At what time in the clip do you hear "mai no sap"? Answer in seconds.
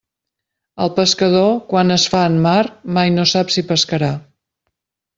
2.99-3.57